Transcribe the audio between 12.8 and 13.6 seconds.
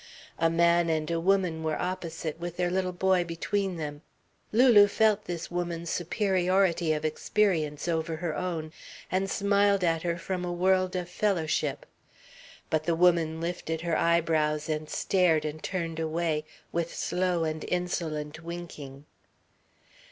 the woman